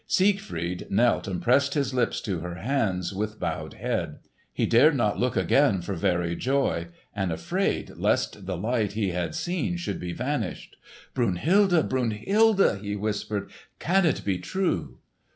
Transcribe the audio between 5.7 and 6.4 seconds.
for very